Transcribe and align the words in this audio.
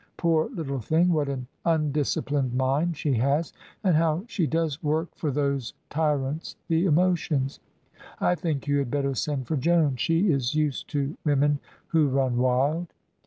Poor 0.17 0.49
little 0.49 0.79
thing, 0.79 1.09
what 1.13 1.29
an 1.29 1.45
undisciplined 1.63 2.55
mind 2.55 2.97
she 2.97 3.13
has, 3.13 3.53
and 3.83 3.95
how 3.95 4.23
she 4.27 4.47
does 4.47 4.81
work 4.81 5.13
for 5.13 5.29
those 5.29 5.75
tyrants 5.91 6.55
the 6.67 6.87
emotions! 6.87 7.59
I 8.19 8.33
think 8.33 8.67
you 8.67 8.79
had 8.79 8.89
better 8.89 9.13
send 9.13 9.45
for 9.45 9.57
Joan: 9.57 9.97
she 9.97 10.31
is 10.31 10.55
used 10.55 10.87
to 10.89 11.15
women 11.23 11.59
who 11.89 12.07
run 12.09 12.37
wild." 12.37 12.87